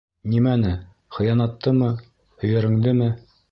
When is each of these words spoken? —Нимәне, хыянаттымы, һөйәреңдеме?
—Нимәне, 0.35 0.71
хыянаттымы, 1.17 1.91
һөйәреңдеме? 2.43 3.15